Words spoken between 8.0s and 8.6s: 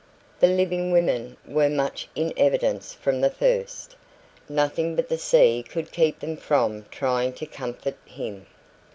him.